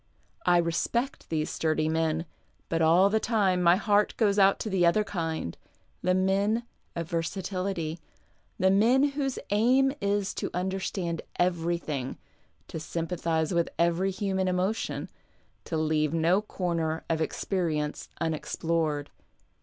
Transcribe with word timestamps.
I 0.47 0.57
respect 0.57 1.29
these 1.29 1.51
sturdy 1.51 1.87
men, 1.87 2.25
but 2.69 2.81
all 2.81 3.11
the 3.11 3.19
time 3.19 3.61
my 3.61 3.75
heart 3.75 4.17
goes 4.17 4.39
out 4.39 4.57
to 4.61 4.67
the 4.71 4.83
other 4.83 5.03
kind, 5.03 5.55
the 6.01 6.15
men 6.15 6.63
of 6.95 7.07
versatility, 7.07 7.99
the 8.57 8.71
men 8.71 9.09
whose 9.09 9.37
aim 9.51 9.93
is 10.01 10.33
to 10.41 10.49
under 10.55 10.79
stand 10.79 11.21
everything, 11.35 12.17
to 12.67 12.79
sympathize 12.79 13.53
with 13.53 13.69
every 13.77 14.09
human 14.09 14.47
emotion, 14.47 15.07
to 15.65 15.75
k'a\e 15.75 16.07
no 16.07 16.41
corner 16.41 17.03
of 17.07 17.21
experience 17.21 18.09
unexplored. 18.19 19.11